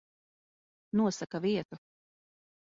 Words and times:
Nosaka 0.97 1.37
vietu. 1.45 1.75